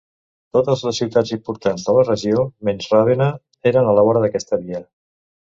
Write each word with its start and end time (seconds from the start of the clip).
Totes 0.55 0.79
les 0.87 1.01
ciutats 1.01 1.33
importants 1.37 1.85
de 1.89 1.95
la 1.97 2.07
regió, 2.07 2.47
menys 2.71 2.89
Ravenna 2.97 3.29
eren 3.73 3.91
a 3.91 3.95
la 4.01 4.07
vora 4.09 4.25
d'aquesta 4.25 4.63
via. 4.65 4.85